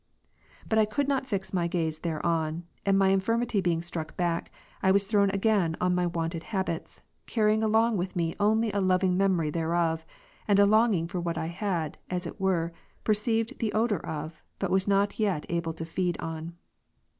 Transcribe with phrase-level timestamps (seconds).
[0.67, 4.89] But I could not fix my gaze thereon; and my infirmity being struck back, I
[4.89, 9.51] was thrown again on my wonted habits, carrying along with me only a loving memory
[9.51, 10.03] thereof,
[10.47, 14.71] and a longing for what I had, as it were, perceived the odour of, but
[14.71, 16.55] was not yet able to feed on.